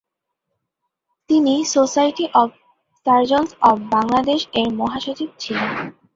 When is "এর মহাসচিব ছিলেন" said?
4.49-5.71